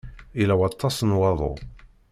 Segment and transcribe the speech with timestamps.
[0.39, 1.53] Yella waṭas n waḍu.